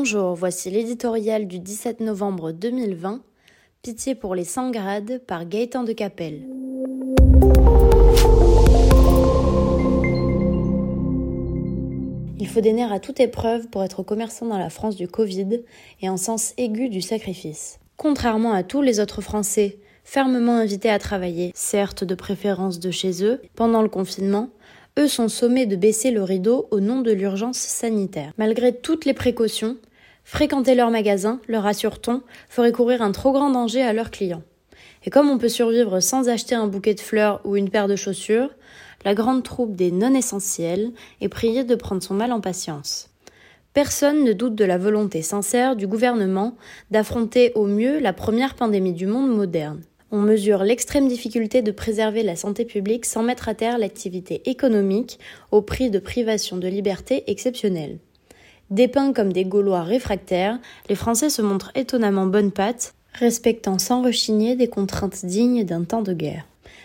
Bonjour, 0.00 0.36
voici 0.36 0.70
l'éditorial 0.70 1.48
du 1.48 1.58
17 1.58 1.98
novembre 1.98 2.52
2020, 2.52 3.20
Pitié 3.82 4.14
pour 4.14 4.36
les 4.36 4.44
100 4.44 4.70
grades 4.70 5.20
par 5.26 5.44
Gaëtan 5.44 5.82
de 5.82 5.92
Capelle. 5.92 6.46
Il 12.38 12.46
faut 12.46 12.60
des 12.60 12.72
nerfs 12.72 12.92
à 12.92 13.00
toute 13.00 13.18
épreuve 13.18 13.66
pour 13.70 13.82
être 13.82 14.04
commerçant 14.04 14.46
dans 14.46 14.56
la 14.56 14.70
France 14.70 14.94
du 14.94 15.08
Covid 15.08 15.62
et 16.00 16.06
un 16.06 16.16
sens 16.16 16.54
aigu 16.58 16.88
du 16.90 17.00
sacrifice. 17.00 17.80
Contrairement 17.96 18.52
à 18.52 18.62
tous 18.62 18.82
les 18.82 19.00
autres 19.00 19.20
Français, 19.20 19.78
fermement 20.04 20.54
invités 20.54 20.90
à 20.90 21.00
travailler, 21.00 21.50
certes 21.56 22.04
de 22.04 22.14
préférence 22.14 22.78
de 22.78 22.92
chez 22.92 23.24
eux, 23.24 23.42
pendant 23.56 23.82
le 23.82 23.88
confinement, 23.88 24.50
eux 24.96 25.08
sont 25.08 25.28
sommés 25.28 25.66
de 25.66 25.74
baisser 25.76 26.12
le 26.12 26.22
rideau 26.22 26.68
au 26.70 26.78
nom 26.78 27.02
de 27.02 27.10
l'urgence 27.12 27.58
sanitaire. 27.58 28.32
Malgré 28.38 28.72
toutes 28.72 29.04
les 29.04 29.14
précautions, 29.14 29.76
fréquenter 30.28 30.74
leur 30.74 30.90
magasin, 30.90 31.40
leur 31.48 31.64
assure-t-on, 31.64 32.20
ferait 32.50 32.70
courir 32.70 33.00
un 33.00 33.12
trop 33.12 33.32
grand 33.32 33.48
danger 33.48 33.80
à 33.80 33.94
leurs 33.94 34.10
clients. 34.10 34.42
Et 35.04 35.10
comme 35.10 35.30
on 35.30 35.38
peut 35.38 35.48
survivre 35.48 36.00
sans 36.00 36.28
acheter 36.28 36.54
un 36.54 36.66
bouquet 36.66 36.92
de 36.92 37.00
fleurs 37.00 37.40
ou 37.44 37.56
une 37.56 37.70
paire 37.70 37.88
de 37.88 37.96
chaussures, 37.96 38.50
la 39.06 39.14
grande 39.14 39.42
troupe 39.42 39.74
des 39.74 39.90
non-essentiels 39.90 40.92
est 41.22 41.30
priée 41.30 41.64
de 41.64 41.74
prendre 41.74 42.02
son 42.02 42.12
mal 42.12 42.30
en 42.30 42.42
patience. 42.42 43.08
Personne 43.72 44.22
ne 44.22 44.34
doute 44.34 44.54
de 44.54 44.66
la 44.66 44.76
volonté 44.76 45.22
sincère 45.22 45.76
du 45.76 45.86
gouvernement 45.86 46.56
d'affronter 46.90 47.52
au 47.54 47.64
mieux 47.64 47.98
la 47.98 48.12
première 48.12 48.54
pandémie 48.54 48.92
du 48.92 49.06
monde 49.06 49.34
moderne 49.34 49.80
on 50.10 50.20
mesure 50.20 50.62
l'extrême 50.62 51.06
difficulté 51.06 51.60
de 51.60 51.70
préserver 51.70 52.22
la 52.22 52.34
santé 52.34 52.64
publique 52.64 53.04
sans 53.04 53.22
mettre 53.22 53.48
à 53.48 53.54
terre 53.54 53.78
l'activité 53.78 54.48
économique 54.48 55.18
au 55.50 55.60
prix 55.60 55.90
de 55.90 55.98
privations 55.98 56.56
de 56.56 56.66
liberté 56.66 57.24
exceptionnelles. 57.26 57.98
Dépeints 58.70 59.14
comme 59.14 59.32
des 59.32 59.46
Gaulois 59.46 59.82
réfractaires, 59.82 60.58
les 60.90 60.94
Français 60.94 61.30
se 61.30 61.40
montrent 61.40 61.72
étonnamment 61.74 62.26
bonne 62.26 62.52
patte, 62.52 62.94
respectant 63.14 63.78
sans 63.78 64.02
rechigner 64.02 64.56
des 64.56 64.68
contraintes 64.68 65.24
dignes 65.24 65.64
d'un 65.64 65.84
temps 65.84 66.02
de 66.02 66.12
guerre. 66.12 66.44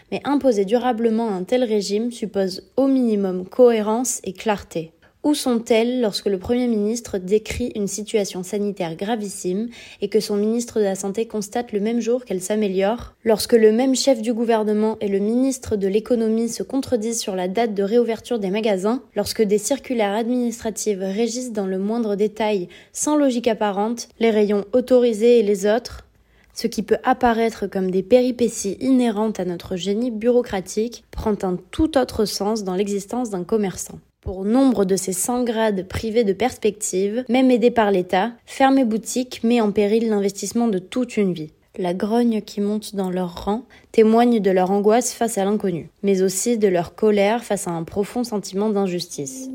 Mais 0.09 0.21
imposer 0.23 0.63
durablement 0.63 1.29
un 1.29 1.43
tel 1.43 1.63
régime 1.63 2.11
suppose 2.11 2.63
au 2.77 2.87
minimum 2.87 3.45
cohérence 3.45 4.21
et 4.23 4.31
clarté. 4.31 4.93
Où 5.23 5.33
sont-elles 5.33 6.01
lorsque 6.01 6.25
le 6.25 6.37
Premier 6.37 6.67
ministre 6.67 7.17
décrit 7.17 7.71
une 7.75 7.87
situation 7.87 8.43
sanitaire 8.43 8.97
gravissime 8.97 9.69
et 10.01 10.09
que 10.09 10.19
son 10.19 10.35
ministre 10.35 10.79
de 10.79 10.83
la 10.83 10.95
Santé 10.95 11.27
constate 11.27 11.71
le 11.71 11.79
même 11.79 12.01
jour 12.01 12.25
qu'elle 12.25 12.41
s'améliore? 12.41 13.13
Lorsque 13.23 13.53
le 13.53 13.71
même 13.71 13.95
chef 13.95 14.21
du 14.21 14.33
gouvernement 14.33 14.97
et 14.99 15.07
le 15.07 15.19
ministre 15.19 15.77
de 15.77 15.87
l'économie 15.87 16.49
se 16.49 16.61
contredisent 16.61 17.21
sur 17.21 17.37
la 17.37 17.47
date 17.47 17.73
de 17.73 17.83
réouverture 17.83 18.37
des 18.37 18.49
magasins 18.49 19.01
Lorsque 19.15 19.41
des 19.41 19.59
circulaires 19.59 20.13
administratives 20.13 21.01
régissent 21.01 21.53
dans 21.53 21.67
le 21.67 21.77
moindre 21.77 22.15
détail, 22.15 22.67
sans 22.91 23.15
logique 23.15 23.47
apparente, 23.47 24.09
les 24.19 24.29
rayons 24.29 24.65
autorisés 24.73 25.39
et 25.39 25.43
les 25.43 25.65
autres 25.65 26.03
ce 26.53 26.67
qui 26.67 26.83
peut 26.83 26.97
apparaître 27.03 27.67
comme 27.67 27.91
des 27.91 28.03
péripéties 28.03 28.77
inhérentes 28.79 29.39
à 29.39 29.45
notre 29.45 29.75
génie 29.75 30.11
bureaucratique 30.11 31.03
prend 31.11 31.35
un 31.43 31.57
tout 31.71 31.97
autre 31.97 32.25
sens 32.25 32.63
dans 32.63 32.75
l'existence 32.75 33.29
d'un 33.29 33.43
commerçant. 33.43 33.99
Pour 34.21 34.45
nombre 34.45 34.85
de 34.85 34.95
ces 34.95 35.11
100 35.11 35.43
grades 35.43 35.87
privés 35.87 36.23
de 36.23 36.31
perspective, 36.31 37.25
même 37.27 37.51
aidés 37.51 37.71
par 37.71 37.91
l'État, 37.91 38.31
fermer 38.45 38.85
boutique 38.85 39.41
met 39.43 39.59
en 39.59 39.71
péril 39.71 40.07
l'investissement 40.07 40.69
de 40.69 40.79
toute 40.79 41.17
une 41.17 41.33
vie. 41.33 41.51
La 41.77 41.93
grogne 41.93 42.41
qui 42.41 42.61
monte 42.61 42.95
dans 42.95 43.09
leurs 43.09 43.45
rangs 43.45 43.63
témoigne 43.91 44.39
de 44.39 44.51
leur 44.51 44.69
angoisse 44.69 45.11
face 45.11 45.37
à 45.39 45.43
l'inconnu, 45.43 45.89
mais 46.03 46.21
aussi 46.21 46.57
de 46.57 46.67
leur 46.67 46.93
colère 46.93 47.43
face 47.43 47.67
à 47.67 47.71
un 47.71 47.83
profond 47.83 48.23
sentiment 48.23 48.69
d'injustice. 48.69 49.49